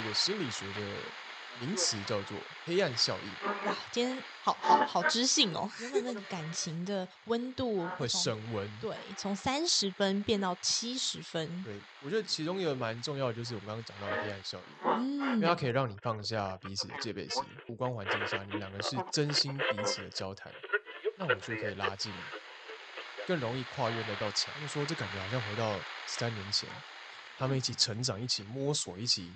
[0.00, 0.80] 一个心理学的
[1.60, 8.66] 名词叫做黑暗效应，哇，今天好好好知性哦，原本那个感情的温度会升温。
[8.80, 20.50] 对，从三十分变到七十分，对，我觉得其中一个蛮重要的就是我们刚刚讲到的黑暗效应，因嗯为它可以让你放下彼此的戒备心，无关环境下，你们两个是真心彼此的交谈，
[21.18, 22.10] 那我就可以拉近，
[23.26, 24.54] 更容易跨越那道墙。
[24.62, 25.74] 就说这感觉好像回到
[26.06, 26.66] 十三年前，
[27.36, 29.30] 他们一起成长，一起摸索，一起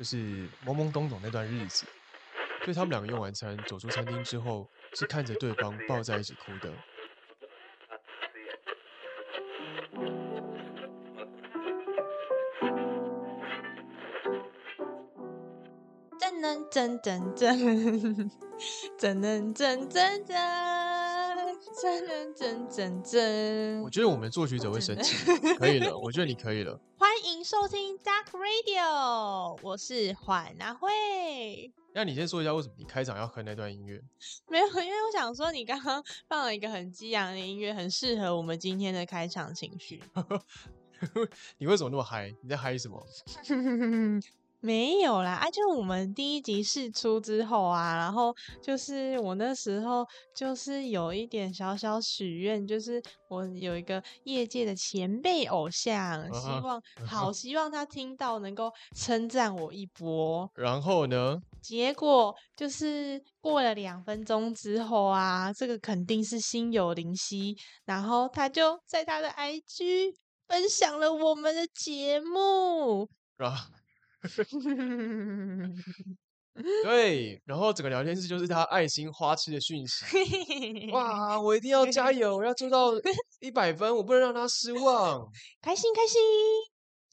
[0.00, 1.84] 就是懵懵懂懂那段日子。
[2.64, 6.72] 所以他们两个用完餐走出餐厅之后，是看着对方抱在一起哭的。
[16.18, 18.30] 真能真真真，
[18.98, 20.36] 真能真真真，
[21.82, 23.90] 真能真真真我。
[23.90, 25.14] 觉得我们的作曲者会生气，
[25.58, 26.80] 可以了，我觉得你可以了。
[27.22, 31.70] 欢迎收听 Dark Radio，我是缓阿慧。
[31.92, 34.02] 那你先说一下为什么你开场要哼那段音乐？
[34.48, 40.02] 没有，因为我想说，你刚刚放了一个很激昂的音乐，很适合我们今天的开场情绪。
[41.58, 42.34] 你为什么那么嗨？
[42.42, 43.06] 你在嗨什么？
[44.60, 60.50] 没有啦，啊，就我们第一集试出之后啊，然后就是我那时候就是有一点小小许愿，就是我有一个业界的前辈偶像，希望好希望他听到能够称赞我一波。
[60.54, 61.40] 然后呢？
[61.62, 70.14] 结果就是过了两分钟之后啊，这个肯定是心有灵犀，然后他就在他的 IG
[70.48, 73.08] 分享了我们的节目。
[73.36, 73.70] 然后
[76.84, 80.90] 对， 然后整个聊天室就是他爱心花痴的讯息。
[80.92, 82.92] 哇，我一定要加油，我要做到
[83.40, 85.26] 一百分，我不能让他失望。
[85.62, 86.20] 开心开心！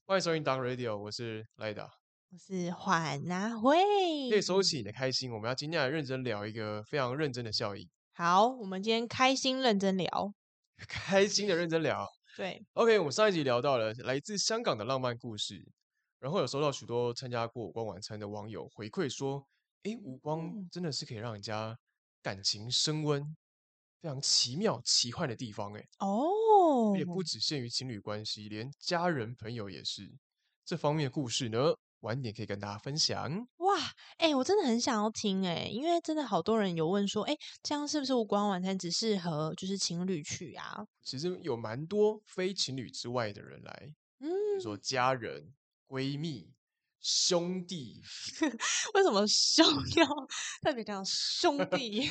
[0.06, 1.90] 欢迎收听 Down Radio，我是赖达。
[2.30, 3.78] 我是缓拿会，
[4.30, 10.34] 可以收起你的开心，我们要今天来认真聊一个非常认真的效应，好，我们今天开心认真聊。
[10.88, 12.06] 开心的认真聊。
[12.36, 15.66] 对，OK，我们上一集聊到了来自香港的浪漫故事，
[16.20, 19.46] 然后有收到许多参加过五光晚餐的网友回馈说，
[19.84, 21.78] 诶，五光嗯真的是可以让人家
[22.22, 23.24] 感情升温，
[24.02, 30.18] 非常奇妙奇幻的地方，诶，哦，也不只限于情侣关系，连家人朋友也是。
[30.66, 33.48] 这方面的故事呢，晚点可以跟大家分享。
[33.58, 33.78] 哇，
[34.18, 40.86] 哎、我真的很想要听哎、因为真的好多人有问说，哎、这样是不是无光晚餐只适合就是情侣去啊？
[41.02, 45.54] 其实有蛮多非情侣之外的人来，嗯比如说家人、
[45.88, 46.52] 闺蜜、
[47.00, 48.02] 兄弟
[48.94, 49.66] 为什么兄
[49.96, 50.06] 要
[50.62, 52.10] 特别讲兄 弟？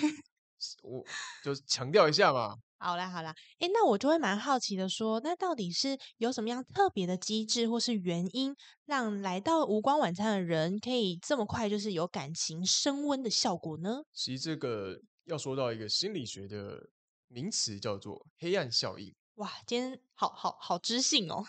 [0.83, 1.05] 我
[1.45, 2.57] 就是强调一下嘛。
[2.79, 8.55] 好啦好啦，哎、那我就会蛮好奇的说，那到底是有什么样特别的机制或是原因，
[8.85, 14.03] 让来到无光晚餐的人可以这么快就是有感情升温的效果呢？
[14.13, 16.91] 其实这个要说到一个心理学的
[17.29, 19.15] 名词，叫做黑暗效应。
[19.37, 21.45] 哇，今天好好好知性哦。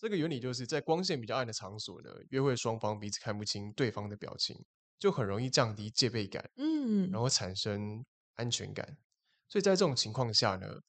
[0.00, 4.64] 这个原理就是在光线比较暗的场所呢，约会双方彼此看不清对方的表情，
[4.98, 8.02] 就很容易降低戒备感，嗯然，后产生
[8.36, 8.96] 安全感。
[9.46, 10.80] 所以在这种情况下呢，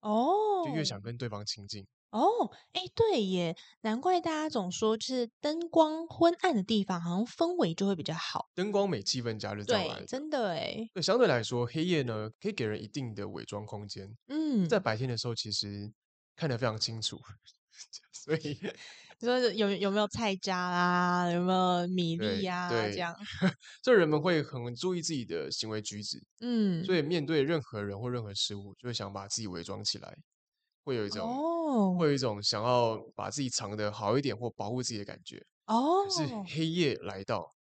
[0.00, 1.86] 哦，就越想跟对方亲近。
[2.08, 8.48] 哦，哎，对耶，难怪大家总说，就是灯光昏暗的地方，好像氛围就会比较好。
[8.54, 10.06] 灯光美，气氛佳，日照来对，的。
[10.06, 15.92] 真的哎，对，相对来说，黑夜呢可以给人一定的伪装空间，嗯，在白天的时候其实
[16.36, 17.20] 看得非常清楚，
[18.12, 18.58] 所以
[19.20, 23.14] 你说有有没有菜渣啦，有没有米粒呀、对这样，
[23.82, 30.16] 这人们会很注意自己的行为举止，嗯，所以面对任何人或任何事物，就会想把自己伪装起来，
[30.84, 35.44] 会有一种、哦会有一种想要把自己藏的好一点或保护自己的感觉。
[35.66, 37.54] 哦可，是黑夜来到，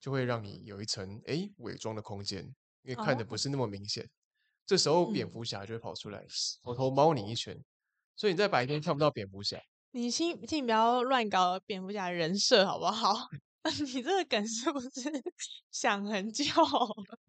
[0.00, 2.44] 就会让你有一层哎伪装的空间，
[2.82, 4.08] 因为看的不哦是那么明显。
[4.66, 6.24] 这时候蝙嗯蝠侠就会跑出来，
[6.62, 7.58] 偷偷猫你一拳，
[8.20, 9.58] 所以你在白天看不到蝙蝠侠。
[9.92, 13.16] 你先请你不要乱搞蝙蝠侠的人设好不好？
[13.94, 14.90] 你这个梗是不是
[15.70, 16.44] 想很久？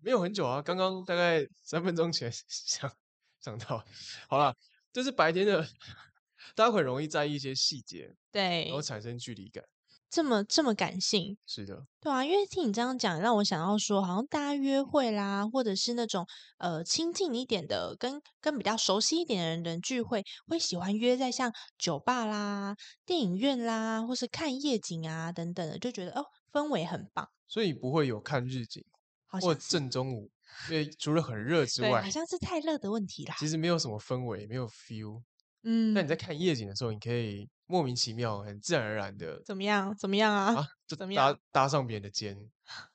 [0.01, 2.91] 没有很久啊，刚刚大概三分钟前 想
[3.39, 3.81] 想到，
[4.27, 4.53] 好了，
[4.91, 5.65] 就是白天的，
[6.53, 9.63] 大家很容易在意一些细节，对然后，产生距离感。
[10.11, 16.27] 这么这么感性，是的，对啊，因为听你这样讲，让我想到说，好像大家约会啦，或者是那种
[16.57, 22.75] 呃亲近一点的，跟跟比较熟悉一点的人的聚会，会喜欢约在像酒吧啦、
[23.05, 28.83] 电影院啦，或是看夜景啊等等的，就觉得哦氛围很棒，所以不会有看日景
[29.27, 30.29] 或正中午，
[30.69, 33.35] 因为除了很热之，外好，像是太热的问题啦。
[33.39, 35.21] 其实没有什么氛围，没有 feel。
[35.63, 39.95] 嗯，那你在看夜景的时候，你可以莫名其妙、很自然而然的怎么样？
[39.97, 40.53] 怎么样啊？
[40.55, 42.37] 啊，就怎么搭样搭上别人的肩，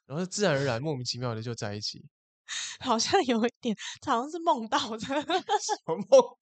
[0.05, 2.05] 然后自然而然、莫名其妙的就在一起。
[2.79, 5.07] 好像有一点，这好像是梦到的。
[5.87, 6.39] 我梦到。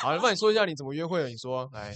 [0.00, 1.28] 好，那你说一下你怎么约会的？
[1.28, 1.92] 你说，来，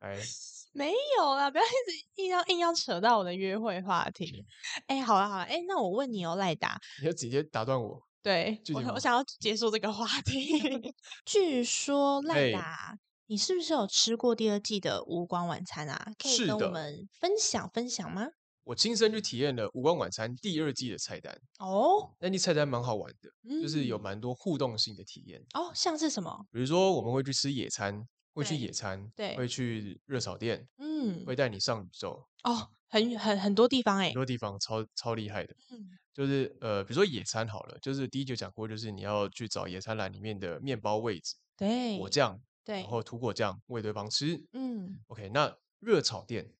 [0.00, 0.16] 来，
[0.72, 4.46] 没有啦，不要一直硬要硬要扯到我的约会话题。
[4.86, 8.00] 哎、好了好了，哎、那我问你哦，赖达，你就直接打断我。
[8.22, 10.94] 对我想要结束这个话题。
[11.26, 12.96] 据说赖达，
[13.26, 16.12] 你是不是有吃过第二季的无光晚餐啊？
[16.18, 18.28] 可以跟我们分享分享吗？
[18.64, 25.42] 我亲身去体验了《无光晚餐》第二季的菜单，哦，那季菜单蛮好玩的，就是有嗯蛮多互动性的体验。
[25.52, 26.46] 哦，像是什么？
[26.50, 35.54] 比如说，我们会去吃野餐，会去野餐，对会去热炒店，嗯，会带你上宇宙，哦，很很很多地方哎、很多地方超超厉害的。
[35.70, 44.42] 嗯，就是呃，比如说野餐好了，就是第一集讲过，就是你要去找野餐篮里面的面包位置，对，果酱，对然，后涂果酱喂对方吃。
[44.52, 46.52] 嗯，OK，那热炒店，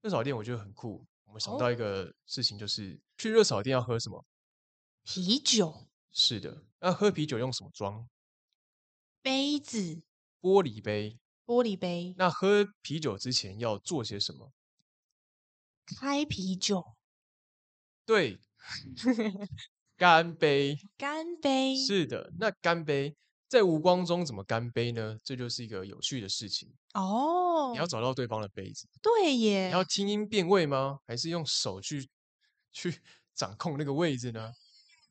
[0.00, 1.06] 热炒店我觉得很酷。
[1.24, 4.24] 我们想哦到一个事情，就是去热炒店要喝什么？
[5.04, 8.08] 啤酒是的，那喝啤酒用什么装？
[9.22, 10.02] 杯子、
[10.40, 11.18] 玻璃杯。
[11.46, 14.52] 玻璃杯，那喝啤酒之前要做些什么？
[15.84, 16.94] 开啤酒，
[18.06, 18.38] 对，
[19.96, 20.78] 干杯。
[20.96, 23.16] 干杯，是的，那干杯
[23.50, 25.18] 在无光中怎么干杯呢？
[25.24, 26.72] 这就是一个有趣的事情。
[26.94, 31.00] 哦你，要找到对方的杯子，对耶，你要听音辨位吗？
[31.04, 32.08] 还是用手去
[32.70, 32.94] 去
[33.34, 34.52] 掌控那个位置呢？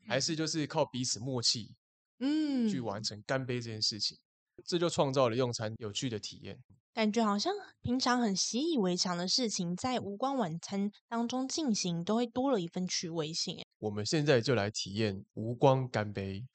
[0.08, 1.76] 还是就是靠彼此默契
[2.20, 4.18] 嗯，去完成干杯这件事情？
[4.66, 6.58] 这就创造了用餐有趣的体验。
[6.94, 13.66] 感觉好像平常很习以为常的事情，在无光晚餐当中进行，都会多了一份趣味性耶。
[13.80, 16.46] 我们现在就来体验无光干杯。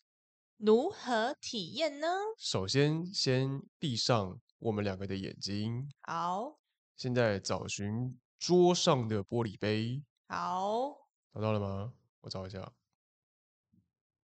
[0.57, 2.09] 如何体验呢？
[2.39, 6.59] 首先，先闭上我们两个的眼睛，好，
[6.97, 11.93] 现在找寻桌上的玻璃杯，好，找到了吗？
[12.21, 12.73] 我找一下。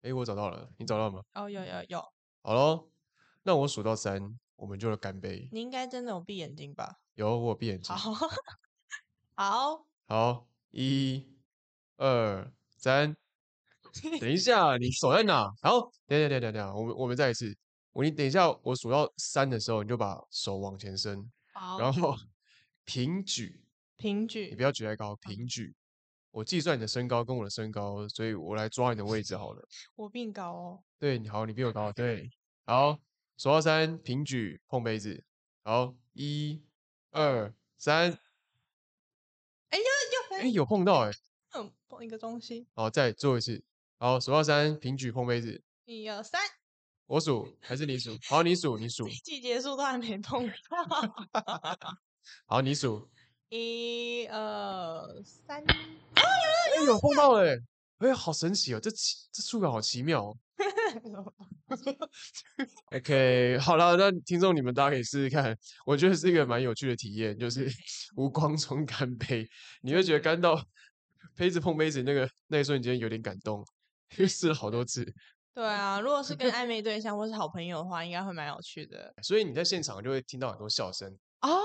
[0.01, 1.23] 哎，我找到了，你找到了吗？
[1.33, 1.99] 哦，有有有，
[2.41, 2.89] 好咯，
[3.43, 5.49] 那我数到三，我们就来干杯。
[5.51, 6.99] 你应该真的有闭眼睛吧？
[7.15, 7.95] 有，我有闭眼睛。
[7.95, 8.11] 好，
[9.35, 11.37] 好，好，一、
[11.97, 13.15] 二、三。
[14.19, 15.51] 等一下，你手在哪？
[15.61, 17.55] 好，等等等，等一下，等我们我们再一次。
[17.91, 22.15] 我你等一下，我数到三的时候，你就把手往前伸，好，然后
[22.85, 23.63] 平举，
[23.97, 25.75] 平举你不，要举太高，平举。
[26.31, 29.63] 我计算你的身高跟我的身高，所以我来抓你的位置好了。
[29.95, 30.83] 我比你高哦。
[30.97, 32.31] 对，你好，你比我高，对，
[32.65, 32.97] 好，
[33.37, 35.23] 数到三，平举碰杯子，
[35.63, 36.63] 好，一、
[37.11, 38.17] 二、三，
[39.69, 39.83] 哎呦
[40.39, 41.11] 哎，呦，有碰到哎，
[41.53, 43.63] 嗯，碰一个东西，好，再做一次，
[44.03, 46.41] 好，数到三，平举碰杯子，一二三，
[47.05, 48.17] 我数还是你数？
[48.27, 50.53] 好，你数，你数， 季结束都还没碰到。
[52.45, 53.09] 好，你数，
[53.47, 55.63] 一二三，
[56.15, 56.21] 哎，
[56.85, 57.55] 有碰到哎，
[57.99, 60.37] 哎，好神奇哦，这奇这触感好奇妙哦。
[62.97, 67.71] OK，好了，那听众你们大家可以试试看，我觉得是一个蛮有趣的体验，就是
[68.17, 69.49] 无光中干杯，
[69.81, 70.61] 你会觉得干到
[71.37, 73.65] 杯子碰杯子那个那一瞬间有点感动，
[74.11, 75.03] 因为试了好多次，
[75.53, 81.59] 对啊，如果是跟 暧昧对象或是好朋友的话，应该会蛮有趣的所以你在现场就会听到很多笑声，哦。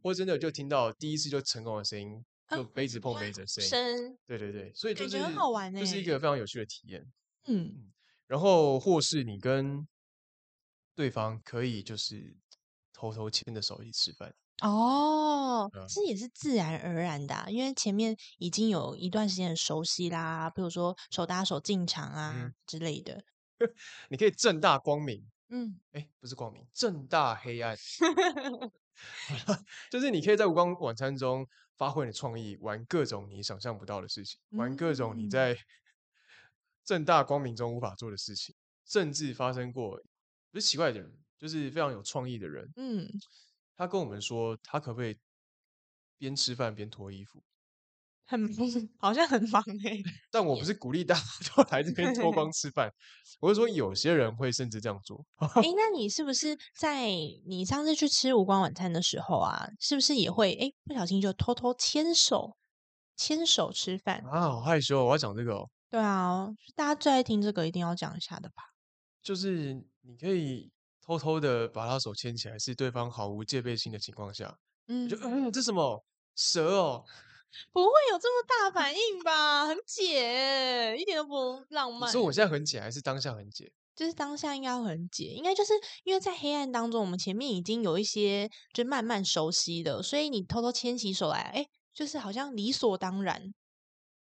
[0.00, 3.68] 或真的就听到第一次就成功的声音，就啊杯子碰杯子的声音。
[3.68, 7.04] 生，对对对，所以就是很好玩就是一欸个非常有趣的体验。
[7.48, 7.92] 嗯，
[8.28, 9.86] 然后或是你跟
[10.94, 12.36] 对方可以就是
[13.02, 14.32] 偷偷牵着手一起吃饭，
[14.62, 23.24] 哦，嗯这也是自然而然的啊、因为前面已经有一段时间的熟悉啦，比如说手搭手进场啊、嗯之类的。
[24.08, 27.76] 你可以正大光明，嗯，哎，不是光明，正大黑暗
[29.90, 31.44] 就是你可以在无光晚餐中
[31.76, 35.30] 发挥你的创意，玩各种你想象不到的事情，玩各种你嗯。
[35.30, 35.58] 在
[36.84, 38.54] 正大光明中无法做的事情，
[38.86, 40.00] 甚至发生过
[40.52, 43.10] 不是奇怪的人，就是非常有创意的人，嗯，
[43.76, 45.18] 他跟我们说，他可不可以
[46.16, 47.42] 边吃饭边脱衣服？
[48.24, 48.40] 很
[48.96, 49.98] 好像很忙哎、
[50.30, 51.22] 但我不是鼓励大家
[51.56, 52.88] 都来这边脱光 吃饭，
[53.40, 55.26] 我是说有些人会甚至这样做。
[55.36, 57.08] 哎、那你是不是在
[57.44, 62.56] 你上次去吃无光晚餐的时候啊，是不是也会哎、不小心就偷偷牵手
[63.16, 64.24] 牵手吃饭？
[64.30, 65.06] 啊，好害羞哦！
[65.06, 66.46] 我要讲这个哦，对啊，
[66.76, 68.62] 大家最爱听这个，一定要讲一下的吧？
[69.20, 70.70] 就是你可以
[71.04, 74.56] 偷偷的把他手牵起来，是对方毫无戒备心的情况下，
[74.86, 76.04] 嗯，就嗯，这什么
[76.36, 77.04] 蛇哦？
[77.70, 79.66] 不会有这么大反应吧？
[79.66, 82.10] 很解欸，一点都不浪漫。
[82.10, 83.70] 所以我现在很解还是当下很解？
[83.94, 93.52] 就是当下应该会很解，应该就是因为在黑暗当中，我们前面已经有一些就慢慢熟悉的，所以你偷偷牵起手来，哎，就是好像理所当然。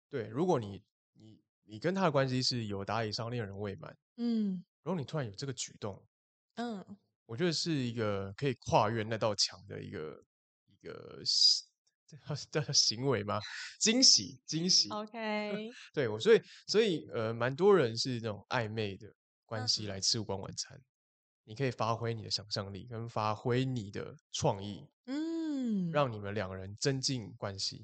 [0.10, 0.84] 对，如果你
[1.14, 6.04] 你你跟他的关系是有达以上恋人未满，嗯然后你突然有这个举动，
[6.56, 6.86] 嗯，
[7.26, 10.24] 我觉得是一个可以跨越那道墙的一个
[10.68, 11.68] 一个行
[12.08, 13.40] 这叫叫 行为吗？
[13.80, 14.90] 惊喜惊喜。
[14.90, 19.08] OK，对我，所以所以呃，蛮多人是那种暧昧的
[19.46, 20.82] 关系嗯来吃烛光晚餐。
[21.44, 25.21] 你可以发挥你的想象力，跟发挥你的创意，嗯，
[25.92, 27.84] 让你们两个人增进关系。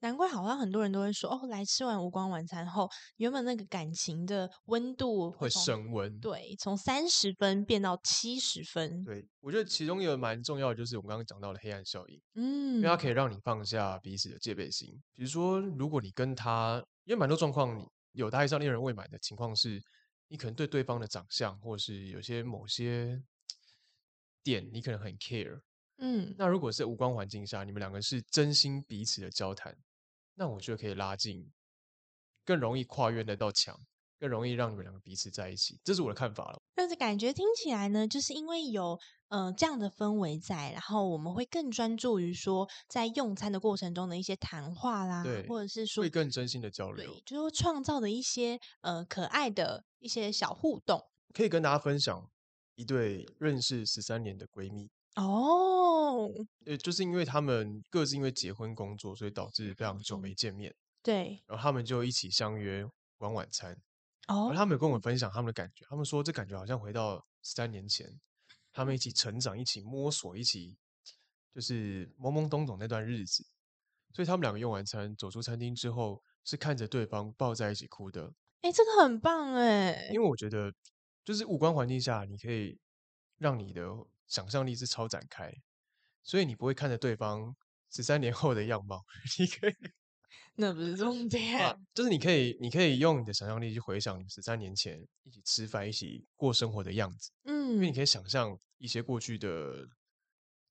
[0.00, 6.20] 难怪好像很多人都会说，哦，来吃完无光晚餐后，原本那个感情的温度会升温。
[6.20, 9.02] 对，从三十分变到七十分。
[9.02, 14.88] 对，我觉得其中一个蛮重要的就是我们刚刚讲到的黑暗效应，嗯，因为它可以让你放下彼此的戒备心。
[15.14, 19.82] 比如说，如果你跟他，因为蛮多状况，你有他以上恋人未满的情况是，
[20.28, 23.20] 你可能对对方的长相，或是有些某些
[24.44, 25.60] 点，你可能很 care。
[25.98, 29.76] 嗯，那如果是无光环境下，你们两个是真心彼此的交谈，
[30.34, 31.50] 那我觉得可以拉近，
[32.44, 33.78] 更容易跨越那道墙，
[34.18, 35.80] 更容易让你们两个彼此在一起。
[35.82, 36.62] 这是我的看法了。
[36.74, 47.22] 但是感觉听起来呢，就是因为有呃这样的氛围在，然后我们会更专注于说在用餐的过程中的一些谈话啦，对或者是说会更真心的交流对，。
[47.26, 51.04] 就是会创造的一些呃可爱的一些小互动。
[51.34, 52.30] 可以跟大家分享
[52.76, 56.30] 一对认识十三年的闺蜜，哦，
[56.66, 62.84] 呃，就是因为他们各自因为结婚工作，所以导致非常久没见面，对，然后他们就一起相约
[63.18, 63.76] 玩晚餐。
[64.28, 68.06] 哦而，他们有跟我分享他们的感觉，他们说这感觉好像回到十三年前，
[68.72, 70.76] 他们一起成长，一起摸索，一起
[71.54, 73.44] 就是懵懵懂懂那段日子。
[74.14, 78.32] 所以他们两个用完餐走出餐厅之后，是看着对方抱在一起哭的。
[78.60, 80.72] 哎，这个很棒哎，因为我觉得，
[81.24, 82.78] 就是五官环境下，你可以
[83.38, 83.86] 让你的
[84.28, 85.52] 想象力是超展开，
[86.22, 87.56] 所以你不会看着对方
[87.90, 89.02] 十三年后的样貌，
[89.38, 89.72] 你可以
[90.54, 91.58] 那不是重 点。
[91.58, 99.86] 啊，就是你可以，你可以用你的想象力去回想你十三年前一起吃饭、一起过生活的样子，嗯因为你嗯，可以想象一些过去的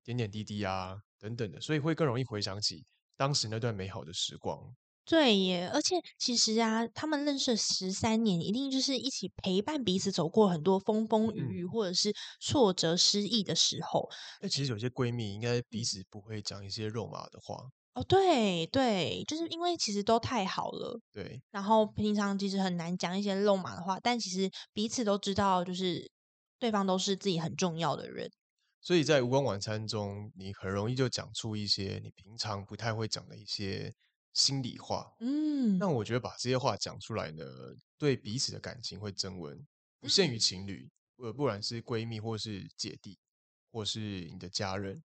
[0.03, 2.85] 点点滴滴啊等等的，所以会更容易回想起
[3.15, 4.75] 当时那段美好的时光。
[5.07, 14.09] 对耶，而且其实啊，他们认识十三年，一定就是一起陪伴彼此走过很多风风雨嗯雨，或者是挫折失意的时候。
[14.41, 17.55] 那其实有些闺蜜应该彼此不会讲一些肉麻的话，
[17.93, 26.11] 哦，对对，就是因为其实都太好了，对，然后平常其实很难讲一些肉麻的话，但其实彼此都知道，就是
[26.59, 28.29] 对方都是自己很重要的人。
[28.81, 33.93] 所以在无光晚餐中，你很容易就讲出一些你平常不太会讲的一些
[34.37, 35.11] 心里话。
[35.19, 37.43] 嗯，那我觉得把这些话讲出来呢，
[37.97, 39.59] 对彼此的感情会增温，
[39.99, 43.17] 不限于情侣，呃，不然是闺蜜或是姐弟，
[43.71, 45.03] 或是你的家人。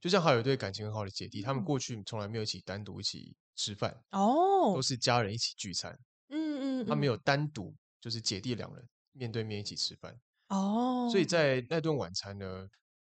[0.00, 5.96] 就像还有一对感情很好的姐弟，他们嗯过去从来没有一起单独一起吃饭，哦都，是家人一起聚餐，
[6.30, 10.20] 嗯嗯，嗯他没有单独就是姐弟两人面对面一起吃饭。
[10.48, 12.68] 哦，所以在那顿晚餐呢，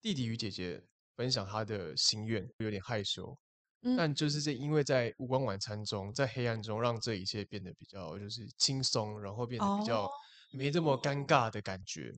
[0.02, 0.84] 弟弟与姐姐
[1.16, 3.36] 分享他的心愿，有点害羞，
[3.84, 10.12] 嗯但就是这因为在无光晚餐中，在黑暗中，让这一切变得比较就是轻松，然后变得比较哦
[10.52, 12.14] 没这么尴尬的感觉，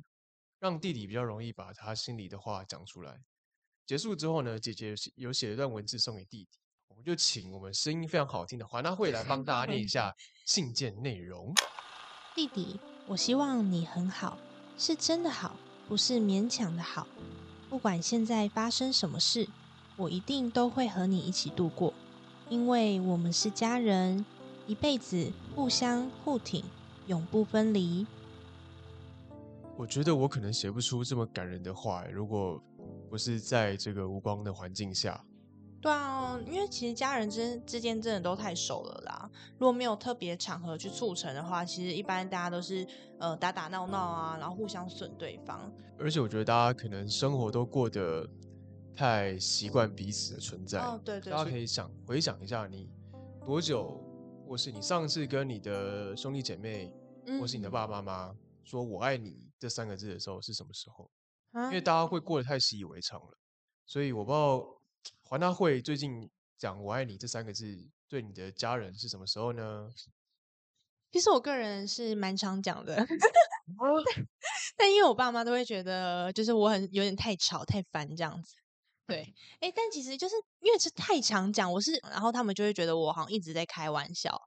[0.60, 3.20] 让弟弟比较容易把他心里的话讲出来。
[3.86, 10.14] 结束之后呢，姐姐有写一段文字送给弟弟，我们就请我们声音非常好听的华纳会来帮大家念一下
[10.46, 11.54] 信件内容。
[12.36, 14.38] 弟弟，我希望你很好，
[14.78, 15.56] 是真的好，
[15.88, 17.08] 不是勉强的好。
[17.70, 19.48] 不管现在发生什么事，
[19.98, 21.94] 我一定都会和你一起度过，
[22.50, 24.26] 因为我们是家人，
[24.68, 26.64] 一辈子互相互挺，
[27.08, 28.06] 永不分离。
[29.78, 32.62] 我觉得我可能写不出这么感人的话欸，如果
[33.10, 35.24] 不是在这个无光的环境下。
[35.82, 39.30] 对啊，因为其实家人之之间真的都太熟了啦。
[39.58, 42.86] 如果没有特别场合去促成的话，其实一般大家都是
[43.20, 45.72] 呃打打闹闹啊，然后互相损对方。
[46.00, 48.28] 而且我觉得大家可能生活都过得
[48.96, 52.90] 太习惯彼此的存在，哦，对对大家，可以想回想一下，你
[53.46, 54.02] 多久，
[54.48, 56.94] 或是你上次跟你的兄弟姐妹，
[57.40, 61.12] 或是你的嗯爸爸妈妈说“我爱你”这三个字的时候是什么时候？
[61.52, 63.38] 啊因为大家会过得太习以为常了，
[63.86, 64.66] 所以我不知道
[65.24, 69.90] 环大会最近讲“我爱你”这三个字对你的家人是什么时候呢？
[71.12, 73.06] 其实我个人是蛮常讲的，啊
[74.76, 78.56] 但因为我爸妈都会觉得，就是我很有点太吵、太烦这样子。
[79.08, 84.40] 对，哎，但其实就是因为是太常讲，我是，然后他们就会觉得我好像一直在开玩笑，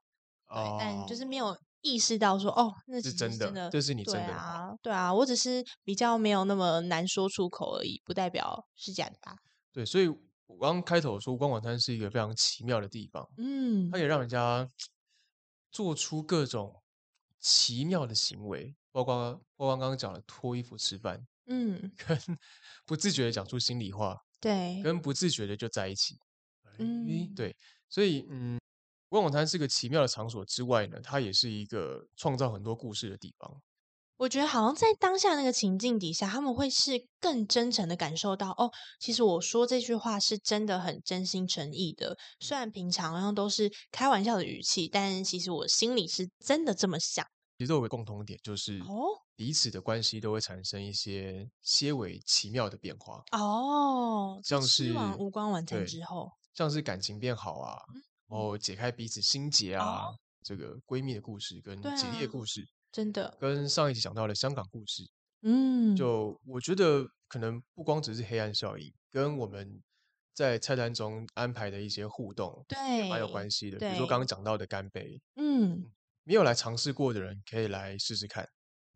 [0.49, 9.37] 对，但就是哦没有意识到说，哦，那是真的真的，这是你真的好啊，对啊，我只是比较没有那么难说出口而已，不代表是假的吧？
[9.73, 14.69] 对，所以我刚刚开头说，光管餐是一个非常奇妙的地方，嗯它，也让人家
[15.71, 16.75] 做出各种
[17.39, 22.19] 奇妙的行为，包括包括刚刚讲的脱衣服吃饭，嗯，跟
[22.85, 26.15] 不自觉的讲出心里话，对，跟不自觉的就在一起。
[26.79, 27.57] 诶嗯对，
[27.89, 28.59] 所以嗯，
[29.09, 33.61] 光晚餐是个奇妙的场所之外呢，它也是一个创造很多故事的地方。
[34.19, 38.69] 我觉得好像在当下那个情境底下，他们会是更真诚的感受到，哦，
[38.99, 42.19] 其实我说这句话是真的很真心诚意的。
[42.41, 47.25] 虽然平常好像都是开玩笑的语气，但其实我心里是真的这么想。
[47.59, 57.81] 其实都有个共同点，就是哦彼此的关系都会产生一些些微奇妙的变化，哦，就像是无光晚餐之后，像是感情变好啊，
[58.27, 61.61] 然后解开彼此心结啊，哦这个闺蜜的故事。
[61.61, 65.09] 跟对姐弟的啊故事，真的，跟上一集讲到的香港故事，
[65.43, 69.81] 嗯，就我觉得可能不光只是黑暗效应，跟我们
[70.35, 73.79] 在菜单中安排的一些互动对蛮有关系的。
[73.79, 75.89] 比如说刚刚讲到的干杯，嗯，
[76.25, 78.49] 没有来尝试过的人可以来试试看，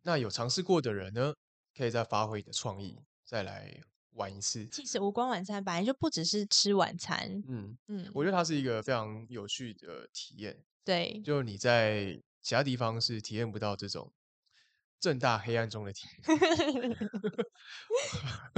[0.02, 1.34] 那有尝试过的人呢，
[1.76, 3.80] 可以再发挥你的创意，再来
[4.14, 4.66] 玩一次。
[4.66, 10.62] 其实无光晚餐本来就不只是吃晚餐，嗯，嗯，我觉得它是一个非常有趣的体验。
[10.84, 14.12] 对，就你在其他地方是体验不到这种
[14.98, 16.98] 正大黑暗中的体验。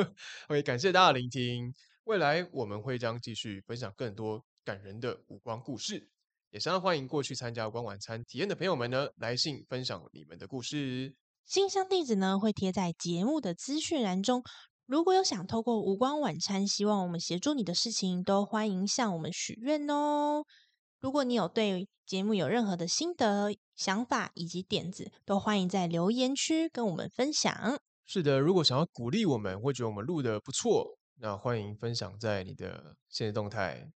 [0.49, 1.75] OK，感谢大家聆听。
[2.05, 6.09] 未来我们会将继续分享更多感人的五光故事，
[6.51, 11.15] 也相当欢迎过去参加无光晚餐体验的朋友们呢来信分享你们的故事。
[11.47, 14.43] 信箱地址呢会贴在节目的资讯栏中。
[14.87, 20.45] 如果有想透过无光晚餐希望我们协助你的事情，都欢迎向我们许愿哦。
[21.01, 27.79] 如果你有对节目有任何的心得、想法以及点子，都欢迎在留言区跟我们分享。
[28.07, 33.91] 是的，如果想要鼓励我们，会觉得我们录的不错，那欢迎分享在你的现实动态。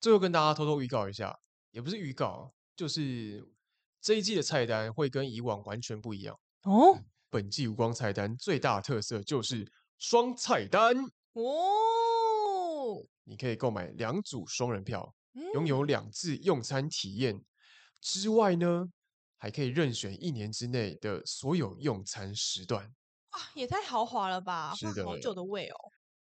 [0.00, 1.38] 最后跟大家偷偷预告一下，
[1.70, 3.46] 也不是预告，就是
[4.02, 6.38] 这一季的菜单会跟以往完全不一样。
[6.64, 6.98] 哦
[7.30, 10.96] 本季无光菜单最大的特色就是双菜单，
[11.32, 15.14] 哦，你可以购买两组双人票，
[15.54, 17.42] 拥嗯有两次用餐体验
[18.00, 18.88] 之外呢，
[19.36, 22.94] 还可以任选一年之内的所有用餐时段。
[23.32, 24.74] 哇，也太豪华了吧！
[24.76, 25.76] 是换好久的位哦。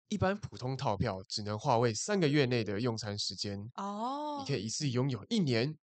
[0.07, 5.77] 一般普通套票只能划为三个月内的用餐时间，哦，你可以一次拥有一年。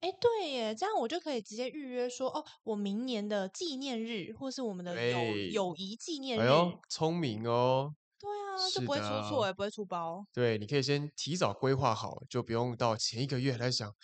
[0.00, 7.94] 哎，对耶，这样我就可以直接预约说，哦，我明年的纪念日，或是我们的友对友谊纪念日，哎呦，聪明哦！
[8.18, 10.26] 对啊，就是不会出的错，也不会出包。
[10.32, 13.94] 对，你可以先提早规划好，就不用到前一个月来想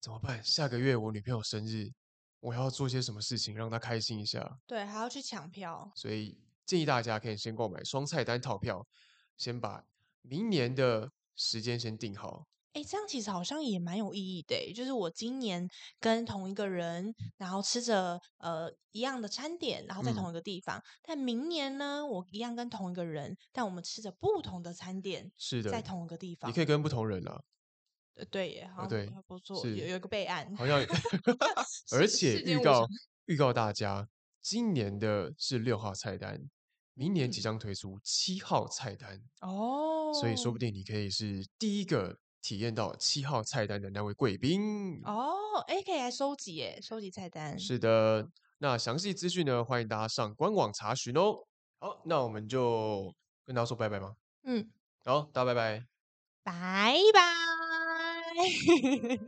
[0.00, 0.42] 怎么办。
[0.44, 1.90] 下个月我女朋友生日，
[2.40, 4.58] 我要做些什么事情让她开心一下。
[4.66, 5.90] 对，还要去抢票。
[5.94, 8.86] 所以建议大家可以先购买双菜单套票，
[9.38, 9.82] 先把
[10.20, 12.46] 明年的时间先定好。
[12.76, 15.66] 哎，这样其实好像也蛮有意义的耶，就是我今年
[15.98, 26.50] 跟同一个人，然后吃着呃一样的餐点，然后在嗯同一个地方，但明年呢，我一样跟同一个人，但我们吃着不同的餐点，是的，在同一个地方。
[26.50, 27.40] 你可以跟不同人啊，
[28.16, 30.54] 呃对耶，好像对不错，是有有一个备案。
[30.54, 30.78] 好像
[31.96, 32.88] 而且预告常
[33.24, 34.06] 预告大家，
[34.42, 36.46] 今年的是六号菜单，
[36.92, 39.22] 明年即嗯将推出七号菜单。
[39.40, 45.02] 哦，所以说不定你可以是第一个体验到七号菜单的那位贵宾。
[45.04, 47.58] 哦，哎，可以来收集耶，收集菜单。
[47.58, 48.28] 是的，
[48.58, 51.34] 那详细资讯呢，欢迎大家上官网查询哦。
[51.80, 53.12] 好，那我们就
[53.44, 54.14] 跟大家说拜拜吗？
[54.44, 54.64] 嗯，
[55.04, 55.84] 好，大家拜拜。
[56.44, 57.20] 拜拜。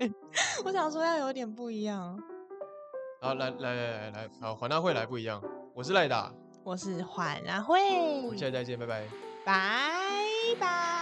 [0.65, 2.17] 我想说要有点不一样。
[3.21, 5.43] 好，来来来来来，好，环大会来不一样，
[5.75, 7.81] 我是赖达，我是缓啊会
[8.23, 9.09] 我，们下期再见，拜拜
[9.45, 9.91] 拜。
[10.61, 10.98] 拜。